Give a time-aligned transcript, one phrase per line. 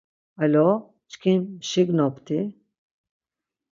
[0.43, 0.67] Alo,
[1.11, 2.39] çkin mşignopti?